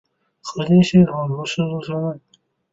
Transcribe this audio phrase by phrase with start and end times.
[0.41, 2.21] 合金系统由数字系统分类。